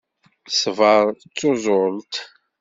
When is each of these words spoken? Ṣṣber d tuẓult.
Ṣṣber 0.53 1.03
d 1.19 1.21
tuẓult. 1.37 2.13